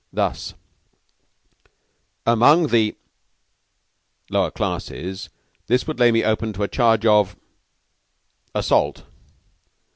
[0.11, 0.55] Thus:
[2.25, 2.95] "Among the
[4.31, 5.29] lower classes
[5.67, 7.35] this would lay me open to a charge of
[8.55, 9.03] assault.